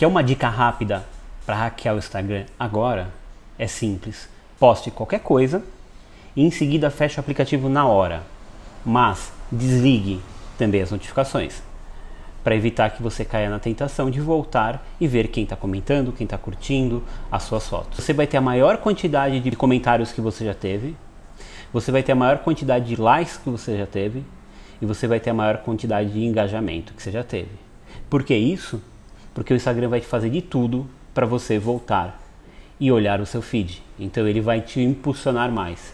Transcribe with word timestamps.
Quer 0.00 0.06
uma 0.06 0.24
dica 0.24 0.48
rápida 0.48 1.04
para 1.44 1.54
hackear 1.56 1.94
o 1.94 1.98
Instagram 1.98 2.46
agora? 2.58 3.12
É 3.58 3.66
simples. 3.66 4.30
Poste 4.58 4.90
qualquer 4.90 5.20
coisa 5.20 5.62
e 6.34 6.42
em 6.42 6.50
seguida 6.50 6.90
feche 6.90 7.18
o 7.18 7.20
aplicativo 7.20 7.68
na 7.68 7.86
hora. 7.86 8.22
Mas 8.82 9.30
desligue 9.52 10.22
também 10.56 10.80
as 10.80 10.90
notificações 10.90 11.62
para 12.42 12.56
evitar 12.56 12.88
que 12.88 13.02
você 13.02 13.26
caia 13.26 13.50
na 13.50 13.58
tentação 13.58 14.10
de 14.10 14.22
voltar 14.22 14.82
e 14.98 15.06
ver 15.06 15.28
quem 15.28 15.44
está 15.44 15.54
comentando, 15.54 16.12
quem 16.12 16.24
está 16.24 16.38
curtindo 16.38 17.04
as 17.30 17.42
suas 17.42 17.68
fotos. 17.68 18.02
Você 18.02 18.14
vai 18.14 18.26
ter 18.26 18.38
a 18.38 18.40
maior 18.40 18.78
quantidade 18.78 19.38
de 19.38 19.50
comentários 19.50 20.12
que 20.12 20.22
você 20.22 20.46
já 20.46 20.54
teve, 20.54 20.96
você 21.70 21.92
vai 21.92 22.02
ter 22.02 22.12
a 22.12 22.16
maior 22.16 22.38
quantidade 22.38 22.86
de 22.86 22.96
likes 22.96 23.36
que 23.36 23.50
você 23.50 23.76
já 23.76 23.86
teve 23.86 24.24
e 24.80 24.86
você 24.86 25.06
vai 25.06 25.20
ter 25.20 25.28
a 25.28 25.34
maior 25.34 25.58
quantidade 25.58 26.10
de 26.10 26.24
engajamento 26.24 26.94
que 26.94 27.02
você 27.02 27.10
já 27.10 27.22
teve. 27.22 27.50
Por 28.08 28.24
que 28.24 28.34
isso? 28.34 28.80
Porque 29.32 29.52
o 29.52 29.56
Instagram 29.56 29.88
vai 29.88 30.00
te 30.00 30.06
fazer 30.06 30.30
de 30.30 30.42
tudo 30.42 30.88
para 31.14 31.26
você 31.26 31.58
voltar 31.58 32.20
e 32.78 32.90
olhar 32.90 33.20
o 33.20 33.26
seu 33.26 33.42
feed. 33.42 33.82
Então 33.98 34.26
ele 34.26 34.40
vai 34.40 34.60
te 34.60 34.80
impulsionar 34.80 35.50
mais. 35.50 35.92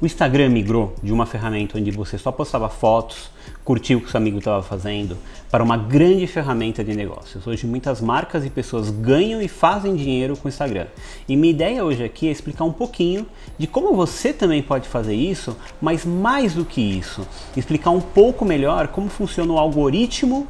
O 0.00 0.04
Instagram 0.04 0.50
migrou 0.50 0.94
de 1.02 1.12
uma 1.12 1.24
ferramenta 1.24 1.78
onde 1.78 1.90
você 1.90 2.18
só 2.18 2.30
postava 2.30 2.68
fotos, 2.68 3.30
curtia 3.66 3.98
o 3.98 4.00
que 4.00 4.08
seu 4.08 4.18
amigo 4.18 4.38
estava 4.38 4.62
fazendo, 4.62 5.18
para 5.50 5.62
uma 5.62 5.76
grande 5.76 6.24
ferramenta 6.28 6.84
de 6.84 6.94
negócios. 6.94 7.44
Hoje 7.48 7.66
muitas 7.66 8.00
marcas 8.00 8.46
e 8.46 8.48
pessoas 8.48 8.90
ganham 8.90 9.42
e 9.42 9.48
fazem 9.48 9.96
dinheiro 9.96 10.36
com 10.36 10.46
o 10.46 10.48
Instagram. 10.48 10.86
E 11.28 11.34
minha 11.34 11.50
ideia 11.50 11.84
hoje 11.84 12.04
aqui 12.04 12.28
é 12.28 12.30
explicar 12.30 12.62
um 12.62 12.72
pouquinho 12.72 13.26
de 13.58 13.66
como 13.66 13.92
você 13.92 14.32
também 14.32 14.62
pode 14.62 14.88
fazer 14.88 15.14
isso, 15.14 15.56
mas 15.82 16.04
mais 16.04 16.54
do 16.54 16.64
que 16.64 16.80
isso, 16.80 17.26
explicar 17.56 17.90
um 17.90 18.00
pouco 18.00 18.44
melhor 18.44 18.86
como 18.86 19.08
funciona 19.08 19.52
o 19.52 19.58
algoritmo 19.58 20.46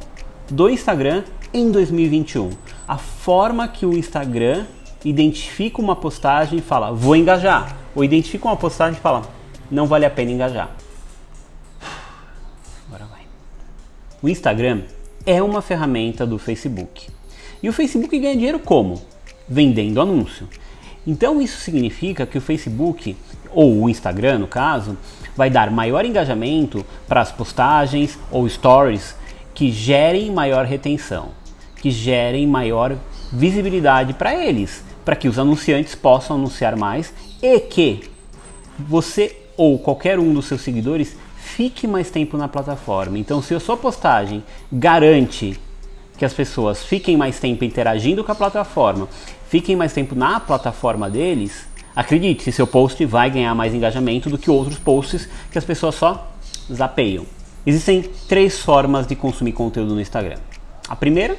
do 0.47 0.69
Instagram 0.69 1.23
em 1.51 1.71
2021. 1.71 2.51
A 2.87 2.99
forma 2.99 3.67
que 3.67 3.83
o 3.83 3.97
Instagram 3.97 4.65
identifica 5.03 5.81
uma 5.81 5.95
postagem 5.95 6.59
e 6.59 6.61
fala, 6.61 6.91
vou 6.91 7.15
engajar. 7.15 7.75
Ou 7.95 8.03
identifica 8.03 8.47
uma 8.47 8.55
postagem 8.55 8.99
e 8.99 9.01
fala, 9.01 9.23
não 9.71 9.87
vale 9.87 10.05
a 10.05 10.09
pena 10.09 10.31
engajar. 10.31 10.69
Agora 12.87 13.05
vai. 13.05 13.21
O 14.19 14.27
Instagram 14.27 14.81
é 15.27 15.43
uma 15.43 15.61
ferramenta 15.61 16.25
do 16.25 16.39
Facebook. 16.39 17.07
E 17.61 17.69
o 17.69 17.73
Facebook 17.73 18.17
ganha 18.17 18.35
dinheiro 18.35 18.57
como? 18.57 18.99
Vendendo 19.47 20.01
anúncio. 20.01 20.47
Então 21.05 21.39
isso 21.39 21.59
significa 21.59 22.25
que 22.25 22.37
o 22.37 22.41
Facebook, 22.41 23.15
ou 23.51 23.83
o 23.83 23.89
Instagram 23.89 24.39
no 24.39 24.47
caso, 24.47 24.97
vai 25.35 25.51
dar 25.51 25.69
maior 25.69 26.03
engajamento 26.03 26.83
para 27.07 27.21
as 27.21 27.31
postagens 27.31 28.17
ou 28.31 28.49
stories 28.49 29.15
que 29.53 29.71
gerem 29.71 30.31
maior 30.31 30.65
retenção, 30.65 31.29
que 31.79 31.91
gerem 31.91 32.47
maior 32.47 32.97
visibilidade 33.31 34.13
para 34.13 34.33
eles, 34.33 34.83
para 35.05 35.15
que 35.15 35.27
os 35.27 35.37
anunciantes 35.37 35.93
possam 35.93 36.37
anunciar 36.37 36.75
mais 36.75 37.13
e 37.39 37.59
que 37.59 38.09
você 38.79 39.35
ou 39.55 39.77
qualquer 39.77 40.17
um 40.17 40.33
dos 40.33 40.45
seus 40.45 40.61
seguidores 40.61 41.15
fique 41.57 41.87
mais 41.87 42.11
tempo 42.11 42.37
na 42.37 42.47
plataforma. 42.47 43.17
Então, 43.17 43.41
se 43.41 43.55
a 43.55 43.59
sua 43.59 43.75
postagem 43.75 44.43
garante 44.71 45.59
que 46.15 46.23
as 46.23 46.31
pessoas 46.31 46.83
fiquem 46.83 47.17
mais 47.17 47.39
tempo 47.39 47.65
interagindo 47.65 48.23
com 48.23 48.31
a 48.31 48.35
plataforma, 48.35 49.09
fiquem 49.49 49.75
mais 49.75 49.91
tempo 49.91 50.13
na 50.13 50.39
plataforma 50.39 51.09
deles, 51.09 51.67
acredite, 51.95 52.51
seu 52.51 52.67
post 52.67 53.03
vai 53.05 53.31
ganhar 53.31 53.55
mais 53.55 53.73
engajamento 53.73 54.29
do 54.29 54.37
que 54.37 54.51
outros 54.51 54.77
posts 54.77 55.27
que 55.51 55.57
as 55.57 55.65
pessoas 55.65 55.95
só 55.95 56.31
zapeiam. 56.71 57.25
Existem 57.65 58.03
três 58.27 58.59
formas 58.59 59.07
de 59.07 59.15
consumir 59.15 59.53
conteúdo 59.53 59.95
no 59.95 60.01
Instagram. 60.01 60.37
A 60.87 60.95
primeira, 60.95 61.35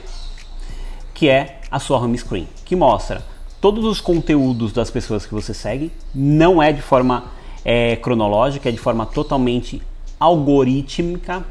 que 1.14 1.28
é 1.28 1.60
a 1.70 1.78
sua 1.78 1.96
home 1.96 2.18
screen, 2.18 2.48
que 2.64 2.74
mostra 2.74 3.22
todos 3.60 3.84
os 3.84 4.00
conteúdos 4.00 4.72
das 4.72 4.90
pessoas 4.90 5.24
que 5.24 5.32
você 5.32 5.54
segue, 5.54 5.92
não 6.12 6.60
é 6.60 6.72
de 6.72 6.82
forma 6.82 7.26
é, 7.64 7.94
cronológica, 7.94 8.68
é 8.68 8.72
de 8.72 8.78
forma 8.78 9.06
totalmente 9.06 9.80
algorítmica. 10.18 11.44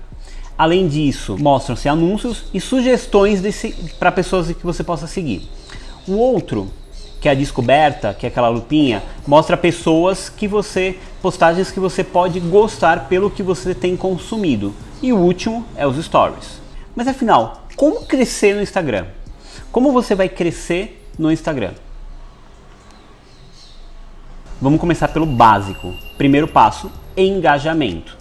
Além 0.58 0.88
disso, 0.88 1.38
mostram-se 1.38 1.88
anúncios 1.88 2.46
e 2.54 2.60
sugestões 2.60 3.42
para 4.00 4.12
pessoas 4.12 4.48
que 4.48 4.66
você 4.66 4.84
possa 4.84 5.06
seguir. 5.06 5.48
O 6.08 6.14
outro, 6.14 6.72
que 7.22 7.30
é 7.30 7.32
a 7.32 7.36
descoberta, 7.36 8.14
que 8.14 8.26
é 8.26 8.30
aquela 8.30 8.50
lupinha, 8.50 9.04
mostra 9.28 9.56
pessoas 9.56 10.30
que 10.30 10.48
você, 10.48 10.98
postagens 11.22 11.70
que 11.70 11.80
você 11.80 12.04
pode 12.04 12.40
gostar 12.40 13.08
pelo 13.08 13.30
que 13.30 13.44
você 13.44 13.76
tem 13.76 13.96
consumido. 13.96 14.74
E 15.02 15.14
o 15.14 15.18
último 15.18 15.66
é 15.76 15.86
os 15.86 16.04
stories. 16.04 16.60
Mas 16.96 17.08
afinal, 17.08 17.68
como 17.76 18.06
crescer 18.06 18.56
no 18.56 18.62
Instagram? 18.62 19.06
Como 19.72 19.92
você 19.92 20.16
vai 20.16 20.28
crescer 20.28 21.08
no 21.20 21.32
Instagram? 21.32 21.74
Vamos 24.60 24.80
começar 24.80 25.10
pelo 25.10 25.28
básico. 25.28 25.94
Primeiro 26.18 26.48
passo: 26.48 26.92
engajamento. 27.16 28.18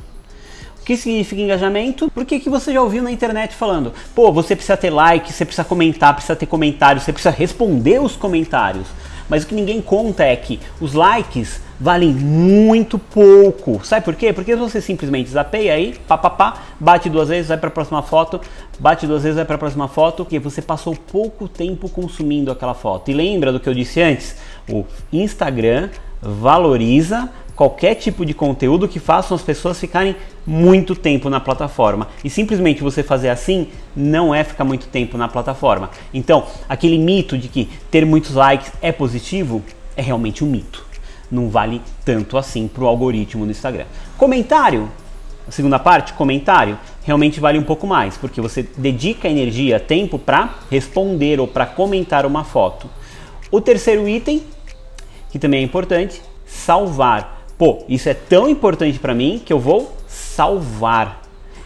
Que 0.86 0.97
significa 0.97 1.42
engajamento? 1.42 2.08
Porque 2.14 2.38
que 2.38 2.48
você 2.48 2.72
já 2.72 2.80
ouviu 2.80 3.02
na 3.02 3.10
internet 3.10 3.56
falando, 3.56 3.92
pô, 4.14 4.30
você 4.30 4.54
precisa 4.54 4.76
ter 4.76 4.91
like, 4.91 5.32
você 5.32 5.44
precisa 5.44 5.64
comentar, 5.64 6.14
precisa 6.14 6.36
ter 6.36 6.47
comentários, 6.47 7.02
você 7.02 7.12
precisa 7.12 7.34
responder 7.34 8.00
os 8.00 8.14
comentários. 8.14 8.86
Mas 9.28 9.42
o 9.42 9.48
que 9.48 9.54
ninguém 9.56 9.82
conta 9.82 10.22
é 10.22 10.36
que 10.36 10.60
os 10.80 10.92
likes 10.92 11.60
valem 11.80 12.10
muito 12.10 13.00
pouco. 13.00 13.84
Sabe 13.84 14.04
por 14.04 14.14
quê? 14.14 14.32
Porque 14.32 14.54
você 14.54 14.80
simplesmente 14.80 15.28
zapeia 15.28 15.74
aí, 15.74 15.97
papapá, 16.06 16.62
bate 16.78 17.10
duas 17.10 17.30
vezes, 17.30 17.48
vai 17.48 17.58
para 17.58 17.66
a 17.66 17.72
próxima 17.72 18.00
foto, 18.00 18.41
bate 18.78 19.08
duas 19.08 19.24
vezes, 19.24 19.34
vai 19.34 19.44
para 19.44 19.56
a 19.56 19.58
próxima 19.58 19.88
foto, 19.88 20.24
porque 20.24 20.38
você 20.38 20.62
passou 20.62 20.94
pouco 20.94 21.48
tempo 21.48 21.88
consumindo 21.88 22.53
aquela 22.53 22.74
foto. 22.74 23.10
E 23.10 23.14
lembra 23.14 23.50
do 23.50 23.58
que 23.58 23.68
eu 23.68 23.74
disse 23.74 24.00
antes? 24.00 24.36
O 24.70 24.86
Instagram 25.12 25.91
valoriza 26.22 27.28
qualquer 27.56 27.96
tipo 27.96 28.24
de 28.24 28.34
conteúdo 28.34 28.86
que 28.86 29.00
faça 29.00 29.34
as 29.34 29.42
pessoas 29.42 29.80
ficarem 29.80 30.14
muito 30.46 30.94
tempo 30.94 31.28
na 31.28 31.40
plataforma. 31.40 32.06
E 32.22 32.30
simplesmente 32.30 32.82
você 32.82 33.02
fazer 33.02 33.30
assim 33.30 33.68
não 33.96 34.34
é 34.34 34.44
ficar 34.44 34.64
muito 34.64 34.86
tempo 34.86 35.18
na 35.18 35.26
plataforma. 35.26 35.90
Então, 36.12 36.46
aquele 36.68 36.98
mito 36.98 37.36
de 37.36 37.48
que 37.48 37.68
ter 37.90 38.04
muitos 38.06 38.34
likes 38.34 38.70
é 38.80 38.92
positivo 38.92 39.62
é 39.96 40.02
realmente 40.02 40.44
um 40.44 40.46
mito. 40.46 40.84
Não 41.30 41.48
vale 41.48 41.82
tanto 42.04 42.38
assim 42.38 42.68
para 42.68 42.84
o 42.84 42.86
algoritmo 42.86 43.44
do 43.44 43.50
Instagram. 43.50 43.86
Comentário, 44.16 44.88
a 45.48 45.50
segunda 45.50 45.78
parte, 45.78 46.12
comentário, 46.12 46.78
realmente 47.04 47.40
vale 47.40 47.58
um 47.58 47.64
pouco 47.64 47.86
mais, 47.86 48.16
porque 48.16 48.40
você 48.40 48.68
dedica 48.76 49.28
energia, 49.28 49.80
tempo 49.80 50.18
para 50.18 50.54
responder 50.70 51.40
ou 51.40 51.48
para 51.48 51.66
comentar 51.66 52.26
uma 52.26 52.44
foto. 52.44 52.88
O 53.50 53.60
terceiro 53.60 54.08
item 54.08 54.42
que 55.36 55.38
também 55.38 55.60
é 55.60 55.62
importante, 55.62 56.22
salvar. 56.46 57.35
Pô, 57.58 57.84
isso 57.88 58.08
é 58.08 58.14
tão 58.14 58.48
importante 58.48 58.98
para 58.98 59.14
mim 59.14 59.40
que 59.44 59.52
eu 59.52 59.58
vou 59.58 59.96
salvar. 60.06 61.22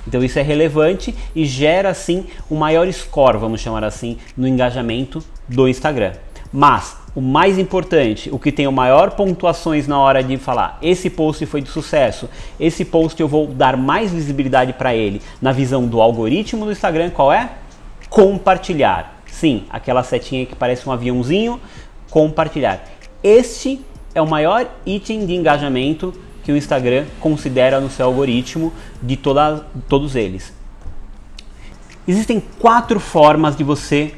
Então 0.07 0.23
isso 0.23 0.39
é 0.39 0.43
relevante 0.43 1.15
e 1.35 1.45
gera 1.45 1.91
assim 1.91 2.27
um 2.51 2.57
maior 2.57 2.91
score, 2.93 3.39
vamos 3.39 3.61
chamar 3.61 3.85
assim, 3.85 4.17
no 4.37 4.47
engajamento 4.47 5.23
do 5.49 5.69
Instagram. 5.69 6.13
Mas 6.53 6.97
o 7.15 7.21
mais 7.21 7.59
importante, 7.59 8.31
o 8.33 8.39
que 8.39 8.53
tem 8.53 8.67
o 8.67 8.73
maior 8.73 9.13
pontuações 9.13 9.87
na 9.87 9.99
hora 9.99 10.23
de 10.23 10.37
falar, 10.37 10.79
esse 10.81 11.11
post 11.11 11.45
foi 11.47 11.61
de 11.61 11.69
sucesso, 11.69 12.29
esse 12.59 12.85
post 12.85 13.21
eu 13.21 13.29
vou 13.29 13.49
dar 13.49 13.77
mais 13.77 14.13
visibilidade 14.13 14.73
para 14.73 14.95
ele, 14.95 15.21
na 15.43 15.53
visão 15.53 15.87
do 15.87 16.01
algoritmo 16.01 16.65
do 16.65 16.73
Instagram, 16.73 17.11
qual 17.11 17.33
é? 17.33 17.51
Compartilhar. 18.09 19.23
Sim, 19.27 19.65
aquela 19.71 20.03
setinha 20.03 20.47
que 20.47 20.57
parece 20.57 20.89
um 20.89 20.93
aviãozinho, 20.93 21.61
compartilhar. 22.11 22.85
Este 23.23 23.81
é 24.15 24.21
o 24.21 24.29
maior 24.29 24.69
item 24.85 25.27
de 25.27 25.35
engajamento 25.35 26.13
que 26.43 26.53
o 26.53 26.57
Instagram 26.57 27.07
considera 27.21 27.81
no 27.81 27.91
seu 27.91 28.07
algoritmo 28.07 28.73
de 29.03 29.17
toda, 29.17 29.67
todos 29.89 30.17
eles. 30.17 30.53
Existem 32.07 32.43
quatro 32.59 32.99
formas 32.99 33.57
de 33.57 33.63
você 33.63 34.15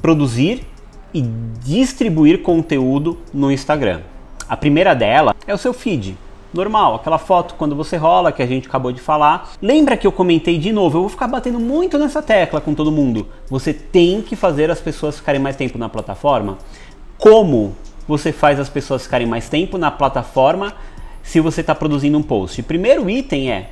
produzir 0.00 0.66
e 1.12 1.22
distribuir 1.64 2.42
conteúdo 2.42 3.18
no 3.32 3.50
Instagram. 3.50 4.00
A 4.48 4.56
primeira 4.56 4.94
dela 4.94 5.34
é 5.46 5.54
o 5.54 5.58
seu 5.58 5.72
feed. 5.72 6.16
Normal, 6.52 6.94
aquela 6.94 7.18
foto 7.18 7.54
quando 7.56 7.76
você 7.76 7.96
rola 7.96 8.32
que 8.32 8.42
a 8.42 8.46
gente 8.46 8.66
acabou 8.66 8.90
de 8.90 9.00
falar. 9.00 9.52
Lembra 9.60 9.96
que 9.96 10.06
eu 10.06 10.12
comentei 10.12 10.58
de 10.58 10.72
novo? 10.72 10.96
Eu 10.96 11.02
vou 11.02 11.10
ficar 11.10 11.28
batendo 11.28 11.60
muito 11.60 11.98
nessa 11.98 12.22
tecla 12.22 12.60
com 12.60 12.74
todo 12.74 12.90
mundo. 12.90 13.26
Você 13.50 13.74
tem 13.74 14.22
que 14.22 14.34
fazer 14.34 14.70
as 14.70 14.80
pessoas 14.80 15.18
ficarem 15.18 15.40
mais 15.40 15.56
tempo 15.56 15.76
na 15.76 15.90
plataforma. 15.90 16.56
Como 17.18 17.76
você 18.08 18.32
faz 18.32 18.58
as 18.58 18.68
pessoas 18.68 19.02
ficarem 19.02 19.26
mais 19.26 19.48
tempo 19.48 19.78
na 19.78 19.90
plataforma 19.90 20.72
se 21.22 21.38
você 21.38 21.60
está 21.60 21.74
produzindo 21.74 22.16
um 22.16 22.22
post. 22.22 22.62
Primeiro 22.62 23.08
item 23.08 23.52
é 23.52 23.70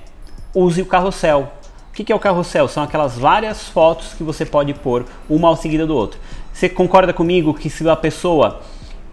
use 0.54 0.82
o 0.82 0.86
carrossel. 0.86 1.50
O 1.90 1.92
que 1.92 2.12
é 2.12 2.14
o 2.14 2.20
carrossel? 2.20 2.68
São 2.68 2.82
aquelas 2.82 3.16
várias 3.16 3.68
fotos 3.68 4.12
que 4.12 4.22
você 4.22 4.44
pode 4.44 4.74
pôr 4.74 5.06
uma 5.30 5.48
ao 5.48 5.56
seguida 5.56 5.86
do 5.86 5.96
outro. 5.96 6.20
Você 6.52 6.68
concorda 6.68 7.12
comigo 7.14 7.54
que 7.54 7.70
se 7.70 7.88
a 7.88 7.96
pessoa 7.96 8.60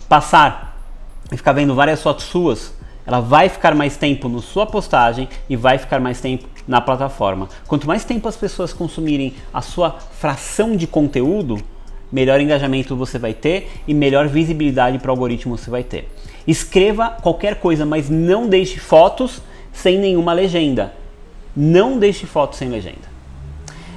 passar 0.10 0.78
e 1.32 1.38
ficar 1.38 1.54
vendo 1.54 1.74
várias 1.74 2.04
fotos 2.04 2.26
suas 2.26 2.74
ela 3.06 3.20
vai 3.20 3.50
ficar 3.50 3.76
mais 3.76 3.98
tempo 3.98 4.30
na 4.30 4.42
sua 4.42 4.66
postagem 4.66 5.28
e 5.50 5.56
vai 5.56 5.78
ficar 5.78 6.00
mais 6.00 6.22
tempo 6.22 6.48
na 6.68 6.80
plataforma. 6.80 7.50
Quanto 7.68 7.88
mais 7.88 8.06
tempo 8.06 8.28
as 8.28 8.38
pessoas 8.38 8.72
consumirem 8.72 9.34
a 9.54 9.62
sua 9.62 9.92
fração 9.92 10.76
de 10.76 10.88
conteúdo, 10.88 11.62
melhor 12.14 12.40
engajamento 12.40 12.96
você 12.96 13.18
vai 13.18 13.34
ter 13.34 13.72
e 13.88 13.94
melhor 13.94 14.28
visibilidade 14.28 15.00
para 15.00 15.10
o 15.10 15.12
algoritmo 15.12 15.58
você 15.58 15.72
vai 15.72 15.84
ter. 15.84 16.08
Escreva 16.48 17.10
qualquer 17.10 17.56
coisa, 17.56 17.88
mas 17.88 18.08
não 18.08 18.48
deixe 18.48 18.80
fotos 18.80 19.42
sem 19.74 19.98
nenhuma 19.98 20.32
legenda. 20.32 20.94
Não 21.58 21.98
deixe 21.98 22.28
fotos 22.28 22.60
sem 22.60 22.70
legenda. 22.70 23.12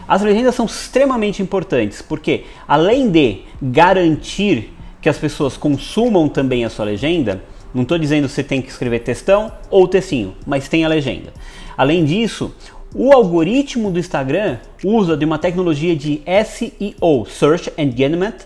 As 0.09 0.23
legendas 0.23 0.55
são 0.55 0.65
extremamente 0.65 1.43
importantes 1.43 2.01
porque, 2.01 2.45
além 2.67 3.11
de 3.11 3.43
garantir 3.61 4.73
que 5.03 5.09
as 5.09 5.19
pessoas 5.19 5.57
consumam 5.57 6.27
também 6.29 6.65
a 6.65 6.71
sua 6.71 6.87
legenda, 6.87 7.43
não 7.75 7.83
estou 7.83 7.99
dizendo 7.99 8.29
que 8.29 8.33
você 8.33 8.43
tem 8.43 8.63
que 8.63 8.71
escrever 8.71 9.01
textão 9.01 9.53
ou 9.69 9.87
textinho, 9.87 10.35
mas 10.47 10.69
tem 10.69 10.85
a 10.85 10.89
legenda. 10.89 11.35
Além 11.77 12.05
disso, 12.05 12.55
o 12.99 13.13
algoritmo 13.13 13.91
do 13.91 13.99
Instagram 13.99 14.57
usa 14.83 15.19
de 15.19 15.25
uma 15.27 15.39
tecnologia 15.39 15.95
de 15.95 16.23
SEO, 16.47 17.27
Search 17.27 17.71
Engagement 17.77 18.37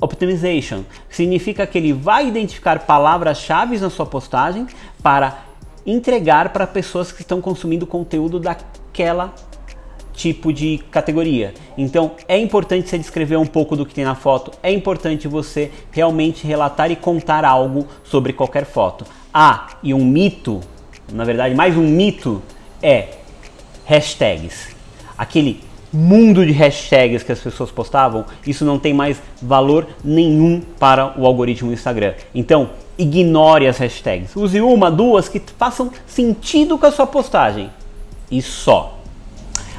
Optimization, 0.00 0.82
significa 1.08 1.64
que 1.64 1.78
ele 1.78 1.92
vai 1.92 2.26
identificar 2.26 2.80
palavras-chave 2.80 3.78
na 3.78 3.88
sua 3.88 4.04
postagem 4.04 4.66
para 5.00 5.44
entregar 5.86 6.52
para 6.52 6.66
pessoas 6.66 7.12
que 7.12 7.22
estão 7.22 7.40
consumindo 7.40 7.86
conteúdo 7.86 8.40
daquela 8.40 9.32
tipo 10.12 10.52
de 10.52 10.78
categoria. 10.90 11.54
Então 11.78 12.10
é 12.26 12.36
importante 12.36 12.88
você 12.88 12.98
descrever 12.98 13.36
um 13.36 13.46
pouco 13.46 13.76
do 13.76 13.86
que 13.86 13.94
tem 13.94 14.04
na 14.04 14.16
foto, 14.16 14.50
é 14.60 14.72
importante 14.72 15.28
você 15.28 15.70
realmente 15.92 16.44
relatar 16.44 16.90
e 16.90 16.96
contar 16.96 17.44
algo 17.44 17.86
sobre 18.02 18.32
qualquer 18.32 18.64
foto. 18.64 19.04
Ah, 19.32 19.68
e 19.84 19.94
um 19.94 20.04
mito, 20.04 20.60
na 21.12 21.22
verdade, 21.22 21.54
mais 21.54 21.76
um 21.76 21.86
mito 21.86 22.42
é 22.82 23.19
hashtags. 23.90 24.68
Aquele 25.18 25.60
mundo 25.92 26.46
de 26.46 26.52
hashtags 26.52 27.24
que 27.24 27.32
as 27.32 27.40
pessoas 27.40 27.72
postavam, 27.72 28.24
isso 28.46 28.64
não 28.64 28.78
tem 28.78 28.94
mais 28.94 29.20
valor 29.42 29.88
nenhum 30.04 30.62
para 30.78 31.18
o 31.18 31.26
algoritmo 31.26 31.70
do 31.70 31.74
Instagram. 31.74 32.14
Então, 32.32 32.70
ignore 32.96 33.66
as 33.66 33.78
hashtags. 33.78 34.36
Use 34.36 34.60
uma, 34.60 34.92
duas 34.92 35.28
que 35.28 35.42
façam 35.58 35.90
sentido 36.06 36.78
com 36.78 36.86
a 36.86 36.92
sua 36.92 37.06
postagem. 37.06 37.68
E 38.30 38.40
só. 38.40 38.99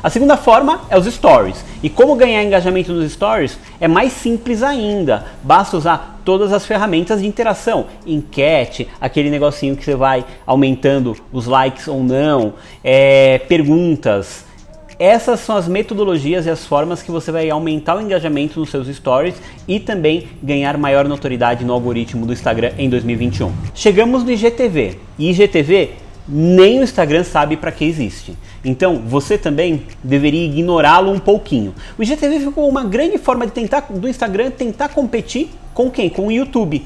A 0.04 0.10
segunda 0.10 0.36
forma 0.36 0.82
é 0.90 0.98
os 0.98 1.06
stories. 1.06 1.64
E 1.84 1.90
como 1.90 2.16
ganhar 2.16 2.44
engajamento 2.44 2.92
nos 2.92 3.12
stories 3.12 3.58
é 3.80 3.88
mais 3.88 4.12
simples 4.14 4.64
ainda. 4.64 5.26
Basta 5.44 5.78
usar 5.78 6.22
todas 6.26 6.52
as 6.52 6.66
ferramentas 6.66 7.22
de 7.22 7.28
interação, 7.28 7.86
enquete, 8.06 8.88
aquele 9.00 9.30
negocinho 9.30 9.76
que 9.76 9.84
você 9.84 9.96
vai 9.96 10.26
aumentando 10.46 11.16
os 11.32 11.46
likes 11.46 11.88
ou 11.88 12.04
não, 12.04 12.54
é, 12.84 13.40
perguntas. 13.40 14.46
Essas 14.98 15.40
são 15.40 15.56
as 15.58 15.68
metodologias 15.68 16.46
e 16.46 16.50
as 16.50 16.66
formas 16.66 17.02
que 17.02 17.10
você 17.10 17.32
vai 17.32 17.50
aumentar 17.50 17.98
o 17.98 18.02
engajamento 18.02 18.60
nos 18.60 18.70
seus 18.70 18.88
stories 18.88 19.36
e 19.68 19.80
também 19.80 20.28
ganhar 20.44 20.78
maior 20.78 21.08
notoriedade 21.08 21.66
no 21.66 21.74
algoritmo 21.74 22.26
do 22.26 22.34
Instagram 22.34 22.72
em 22.78 22.88
2021. 22.88 23.52
Chegamos 23.74 24.24
no 24.24 24.32
IGTV. 24.32 25.00
IGTV 25.18 25.90
nem 26.34 26.80
o 26.80 26.84
Instagram 26.84 27.26
sabe 27.26 27.58
para 27.58 27.72
que 27.72 27.84
existe. 27.84 28.38
Então 28.64 29.00
você 29.00 29.38
também 29.38 29.84
deveria 30.02 30.46
ignorá-lo 30.46 31.12
um 31.12 31.20
pouquinho. 31.20 31.76
O 31.98 32.04
IGTV 32.04 32.40
ficou 32.40 32.70
uma 32.70 32.86
grande 32.86 33.18
forma 33.18 33.46
de 33.46 33.52
tentar 33.52 33.82
do 33.90 34.08
Instagram 34.08 34.50
tentar 34.52 34.90
competir 34.90 35.50
com 35.74 35.92
quem? 35.92 36.10
Com 36.10 36.28
o 36.28 36.32
YouTube. 36.32 36.86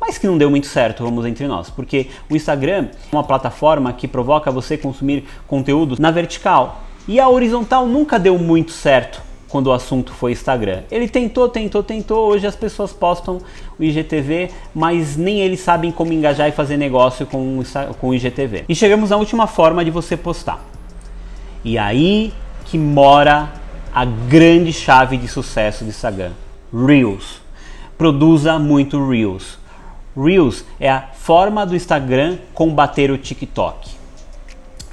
Mas 0.00 0.16
que 0.16 0.26
não 0.26 0.38
deu 0.38 0.50
muito 0.50 0.66
certo, 0.66 1.04
vamos 1.04 1.26
entre 1.26 1.46
nós, 1.46 1.70
porque 1.70 2.08
o 2.28 2.34
Instagram 2.34 2.88
é 3.12 3.14
uma 3.14 3.22
plataforma 3.22 3.92
que 3.92 4.08
provoca 4.08 4.50
você 4.50 4.76
consumir 4.76 5.24
conteúdo 5.46 5.96
na 6.00 6.10
vertical. 6.10 6.82
E 7.06 7.20
a 7.20 7.28
horizontal 7.28 7.86
nunca 7.86 8.18
deu 8.18 8.38
muito 8.38 8.72
certo 8.72 9.31
quando 9.52 9.66
o 9.66 9.72
assunto 9.72 10.14
foi 10.14 10.32
Instagram. 10.32 10.80
Ele 10.90 11.06
tentou, 11.06 11.46
tentou, 11.46 11.82
tentou. 11.82 12.26
Hoje 12.26 12.46
as 12.46 12.56
pessoas 12.56 12.90
postam 12.90 13.38
o 13.78 13.84
IGTV, 13.84 14.50
mas 14.74 15.14
nem 15.14 15.40
eles 15.42 15.60
sabem 15.60 15.92
como 15.92 16.10
engajar 16.10 16.48
e 16.48 16.52
fazer 16.52 16.78
negócio 16.78 17.26
com 17.26 17.58
o, 17.58 17.64
com 18.00 18.08
o 18.08 18.14
IGTV. 18.14 18.64
E 18.66 18.74
chegamos 18.74 19.10
na 19.10 19.16
última 19.18 19.46
forma 19.46 19.84
de 19.84 19.90
você 19.90 20.16
postar. 20.16 20.64
E 21.62 21.76
aí 21.76 22.32
que 22.64 22.78
mora 22.78 23.52
a 23.94 24.06
grande 24.06 24.72
chave 24.72 25.18
de 25.18 25.28
sucesso 25.28 25.84
do 25.84 25.90
Instagram: 25.90 26.32
Reels. 26.72 27.42
Produza 27.98 28.58
muito 28.58 29.06
Reels. 29.06 29.58
Reels 30.16 30.64
é 30.80 30.90
a 30.90 31.02
forma 31.12 31.66
do 31.66 31.76
Instagram 31.76 32.38
combater 32.54 33.10
o 33.10 33.18
TikTok. 33.18 33.90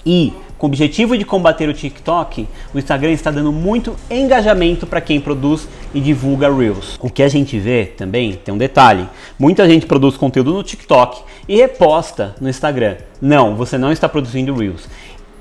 E 0.05 0.33
com 0.59 0.67
o 0.67 0.69
objetivo 0.69 1.17
de 1.17 1.23
combater 1.23 1.69
o 1.69 1.73
TikTok, 1.73 2.45
o 2.73 2.77
Instagram 2.77 3.11
está 3.11 3.31
dando 3.31 3.49
muito 3.49 3.95
engajamento 4.11 4.85
para 4.85 4.99
quem 4.99 5.21
produz 5.21 5.69
e 5.93 6.01
divulga 6.01 6.53
Reels. 6.53 6.97
O 6.99 7.09
que 7.09 7.23
a 7.23 7.29
gente 7.29 7.57
vê 7.57 7.85
também 7.85 8.33
tem 8.33 8.53
um 8.53 8.57
detalhe: 8.57 9.07
muita 9.39 9.65
gente 9.67 9.85
produz 9.85 10.17
conteúdo 10.17 10.51
no 10.51 10.61
TikTok 10.61 11.21
e 11.47 11.55
reposta 11.55 12.35
no 12.41 12.49
Instagram. 12.49 12.97
Não, 13.21 13.55
você 13.55 13.77
não 13.77 13.89
está 13.89 14.09
produzindo 14.09 14.53
Reels. 14.53 14.89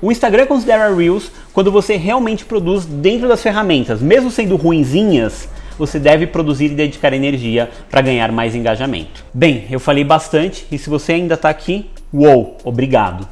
O 0.01 0.09
Instagram 0.09 0.45
considera 0.45 0.95
Reels 0.95 1.29
quando 1.51 1.69
você 1.69 1.97
realmente 1.97 2.45
produz 2.45 2.85
dentro 2.85 3.27
das 3.27 3.43
ferramentas, 3.43 4.01
mesmo 4.01 4.31
sendo 4.31 4.55
ruinzinhas, 4.55 5.49
você 5.77 5.99
deve 5.99 6.27
produzir 6.27 6.67
e 6.67 6.75
dedicar 6.75 7.11
energia 7.11 7.69
para 7.89 7.99
ganhar 7.99 8.31
mais 8.31 8.55
engajamento. 8.55 9.25
Bem, 9.33 9.65
eu 9.69 9.81
falei 9.81 10.05
bastante 10.05 10.65
e 10.71 10.77
se 10.77 10.89
você 10.89 11.11
ainda 11.11 11.33
está 11.33 11.49
aqui, 11.49 11.89
uou, 12.13 12.57
obrigado. 12.63 13.27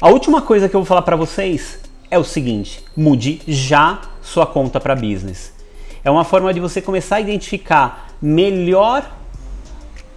A 0.00 0.08
última 0.08 0.40
coisa 0.40 0.66
que 0.66 0.74
eu 0.74 0.80
vou 0.80 0.86
falar 0.86 1.02
para 1.02 1.14
vocês 1.14 1.78
é 2.10 2.18
o 2.18 2.24
seguinte: 2.24 2.82
mude 2.96 3.42
já 3.46 4.00
sua 4.22 4.46
conta 4.46 4.80
para 4.80 4.96
business. 4.96 5.52
É 6.02 6.10
uma 6.10 6.24
forma 6.24 6.54
de 6.54 6.60
você 6.60 6.80
começar 6.80 7.16
a 7.16 7.20
identificar 7.20 8.08
melhor 8.20 9.10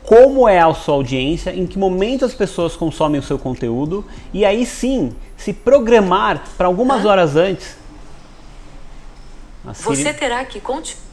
como 0.04 0.48
é 0.48 0.60
a 0.60 0.74
sua 0.74 0.96
audiência, 0.96 1.54
em 1.54 1.68
que 1.68 1.78
momento 1.78 2.24
as 2.24 2.34
pessoas 2.34 2.78
consomem 2.78 3.20
o 3.20 3.24
seu 3.24 3.38
conteúdo 3.38 4.06
e 4.34 4.46
aí 4.46 4.66
sim 4.66 5.14
se 5.36 5.52
programar 5.52 6.44
para 6.58 6.68
algumas 6.68 7.04
horas 7.04 7.36
antes. 7.36 7.76
Siri, 9.74 9.96
você 9.98 10.14
terá 10.14 10.46
que 10.46 10.62
continuar. 10.62 11.04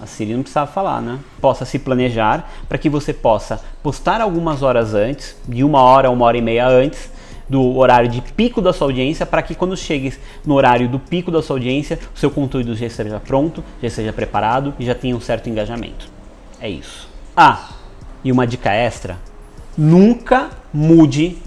A 0.00 0.06
Siri 0.06 0.34
não 0.34 0.42
precisava 0.42 0.70
falar, 0.70 1.00
né? 1.00 1.18
Possa 1.40 1.64
se 1.64 1.78
planejar 1.78 2.48
para 2.68 2.78
que 2.78 2.88
você 2.88 3.12
possa 3.12 3.60
postar 3.82 4.20
algumas 4.20 4.62
horas 4.62 4.94
antes, 4.94 5.36
de 5.48 5.64
uma 5.64 5.80
hora 5.82 6.08
a 6.08 6.10
uma 6.10 6.26
hora 6.26 6.36
e 6.36 6.42
meia 6.42 6.68
antes, 6.68 7.10
do 7.48 7.76
horário 7.76 8.08
de 8.08 8.20
pico 8.20 8.60
da 8.60 8.72
sua 8.72 8.88
audiência 8.88 9.26
para 9.26 9.42
que 9.42 9.54
quando 9.54 9.76
chegue 9.76 10.14
no 10.46 10.54
horário 10.54 10.88
do 10.88 10.98
pico 10.98 11.30
da 11.30 11.42
sua 11.42 11.56
audiência, 11.56 11.98
o 12.14 12.18
seu 12.18 12.30
conteúdo 12.30 12.74
já 12.74 12.86
esteja 12.86 13.20
pronto, 13.20 13.62
já 13.80 13.88
esteja 13.88 14.12
preparado 14.12 14.74
e 14.78 14.84
já 14.84 14.94
tenha 14.94 15.14
um 15.14 15.20
certo 15.20 15.48
engajamento. 15.48 16.08
É 16.60 16.68
isso. 16.68 17.08
Ah, 17.36 17.70
e 18.22 18.32
uma 18.32 18.46
dica 18.46 18.72
extra: 18.72 19.18
nunca 19.76 20.50
mude 20.72 21.38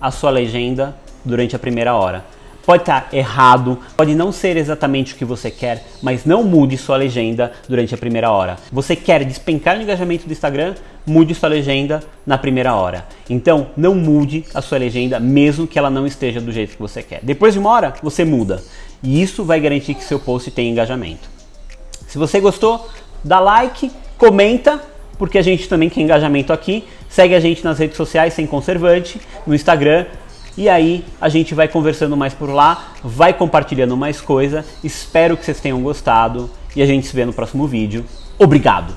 a 0.00 0.10
sua 0.10 0.30
legenda 0.30 0.96
durante 1.24 1.54
a 1.54 1.58
primeira 1.58 1.94
hora. 1.94 2.24
Pode 2.70 2.84
estar 2.84 3.08
errado, 3.12 3.80
pode 3.96 4.14
não 4.14 4.30
ser 4.30 4.56
exatamente 4.56 5.12
o 5.12 5.16
que 5.16 5.24
você 5.24 5.50
quer, 5.50 5.84
mas 6.00 6.24
não 6.24 6.44
mude 6.44 6.78
sua 6.78 6.96
legenda 6.96 7.50
durante 7.68 7.92
a 7.92 7.98
primeira 7.98 8.30
hora. 8.30 8.58
Você 8.70 8.94
quer 8.94 9.24
despencar 9.24 9.76
o 9.76 9.82
engajamento 9.82 10.24
do 10.24 10.32
Instagram? 10.32 10.76
Mude 11.04 11.34
sua 11.34 11.48
legenda 11.48 12.00
na 12.24 12.38
primeira 12.38 12.72
hora. 12.76 13.04
Então, 13.28 13.70
não 13.76 13.96
mude 13.96 14.44
a 14.54 14.62
sua 14.62 14.78
legenda, 14.78 15.18
mesmo 15.18 15.66
que 15.66 15.80
ela 15.80 15.90
não 15.90 16.06
esteja 16.06 16.40
do 16.40 16.52
jeito 16.52 16.76
que 16.76 16.80
você 16.80 17.02
quer. 17.02 17.18
Depois 17.24 17.54
de 17.54 17.58
uma 17.58 17.70
hora, 17.70 17.92
você 18.04 18.24
muda. 18.24 18.62
E 19.02 19.20
isso 19.20 19.42
vai 19.42 19.58
garantir 19.58 19.94
que 19.94 20.04
seu 20.04 20.20
post 20.20 20.48
tenha 20.52 20.70
engajamento. 20.70 21.28
Se 22.06 22.18
você 22.18 22.38
gostou, 22.38 22.88
dá 23.24 23.40
like, 23.40 23.90
comenta, 24.16 24.80
porque 25.18 25.38
a 25.38 25.42
gente 25.42 25.68
também 25.68 25.88
quer 25.88 26.02
engajamento 26.02 26.52
aqui. 26.52 26.84
Segue 27.08 27.34
a 27.34 27.40
gente 27.40 27.64
nas 27.64 27.80
redes 27.80 27.96
sociais 27.96 28.32
sem 28.32 28.46
conservante, 28.46 29.20
no 29.44 29.56
Instagram, 29.56 30.06
e 30.56 30.68
aí 30.68 31.04
a 31.20 31.28
gente 31.28 31.54
vai 31.54 31.68
conversando 31.68 32.16
mais 32.16 32.34
por 32.34 32.48
lá, 32.48 32.92
vai 33.02 33.32
compartilhando 33.32 33.96
mais 33.96 34.20
coisa. 34.20 34.64
Espero 34.82 35.36
que 35.36 35.44
vocês 35.44 35.60
tenham 35.60 35.80
gostado 35.82 36.50
e 36.74 36.82
a 36.82 36.86
gente 36.86 37.06
se 37.06 37.14
vê 37.14 37.24
no 37.24 37.32
próximo 37.32 37.66
vídeo. 37.66 38.04
Obrigado! 38.38 38.88